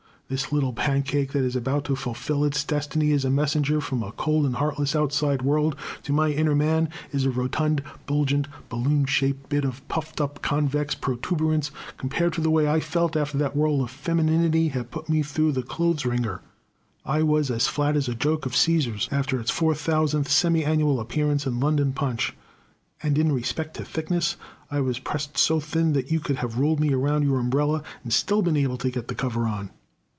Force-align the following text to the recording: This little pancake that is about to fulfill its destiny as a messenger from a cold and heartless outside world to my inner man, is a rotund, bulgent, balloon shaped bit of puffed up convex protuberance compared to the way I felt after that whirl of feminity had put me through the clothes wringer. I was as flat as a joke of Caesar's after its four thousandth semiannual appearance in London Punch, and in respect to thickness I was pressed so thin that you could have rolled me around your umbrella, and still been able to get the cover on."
This 0.33 0.49
little 0.53 0.71
pancake 0.71 1.33
that 1.33 1.43
is 1.43 1.57
about 1.57 1.83
to 1.83 1.95
fulfill 1.97 2.45
its 2.45 2.63
destiny 2.63 3.11
as 3.11 3.25
a 3.25 3.29
messenger 3.29 3.81
from 3.81 4.01
a 4.01 4.13
cold 4.13 4.45
and 4.45 4.55
heartless 4.55 4.95
outside 4.95 5.41
world 5.41 5.75
to 6.03 6.13
my 6.13 6.29
inner 6.29 6.55
man, 6.55 6.87
is 7.11 7.25
a 7.25 7.29
rotund, 7.29 7.83
bulgent, 8.05 8.47
balloon 8.69 9.03
shaped 9.05 9.49
bit 9.49 9.65
of 9.65 9.85
puffed 9.89 10.21
up 10.21 10.41
convex 10.41 10.95
protuberance 10.95 11.69
compared 11.97 12.31
to 12.31 12.39
the 12.39 12.49
way 12.49 12.65
I 12.65 12.79
felt 12.79 13.17
after 13.17 13.37
that 13.39 13.57
whirl 13.57 13.81
of 13.81 13.91
feminity 13.91 14.69
had 14.69 14.89
put 14.89 15.09
me 15.09 15.21
through 15.21 15.51
the 15.51 15.63
clothes 15.63 16.05
wringer. 16.05 16.39
I 17.05 17.23
was 17.23 17.51
as 17.51 17.67
flat 17.67 17.97
as 17.97 18.07
a 18.07 18.15
joke 18.15 18.45
of 18.45 18.55
Caesar's 18.55 19.09
after 19.11 19.37
its 19.37 19.51
four 19.51 19.75
thousandth 19.75 20.31
semiannual 20.31 21.01
appearance 21.01 21.45
in 21.45 21.59
London 21.59 21.91
Punch, 21.91 22.33
and 23.03 23.17
in 23.17 23.33
respect 23.33 23.75
to 23.75 23.83
thickness 23.83 24.37
I 24.71 24.79
was 24.79 24.97
pressed 24.97 25.37
so 25.37 25.59
thin 25.59 25.91
that 25.91 26.09
you 26.09 26.21
could 26.21 26.37
have 26.37 26.57
rolled 26.57 26.79
me 26.79 26.93
around 26.93 27.23
your 27.23 27.37
umbrella, 27.39 27.83
and 28.05 28.13
still 28.13 28.41
been 28.41 28.55
able 28.55 28.77
to 28.77 28.89
get 28.91 29.09
the 29.09 29.15
cover 29.15 29.45
on." 29.45 29.71